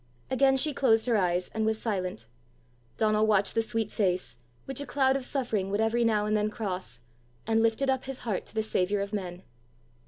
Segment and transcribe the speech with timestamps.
[0.31, 2.25] Again she closed her eyes, and was silent.
[2.97, 4.35] Donal watched the sweet face,
[4.65, 7.01] which a cloud of suffering would every now and then cross,
[7.45, 9.43] and lifted up his heart to the saviour of men.